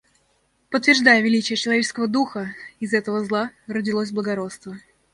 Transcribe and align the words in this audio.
Подтверждая 0.71 1.21
величие 1.21 1.55
человеческого 1.55 2.07
духа, 2.07 2.55
из 2.79 2.91
этого 2.91 3.23
зла 3.23 3.51
родилось 3.67 4.09
благородство. 4.11 4.77